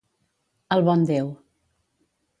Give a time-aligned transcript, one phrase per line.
[0.77, 1.31] El bon Déu.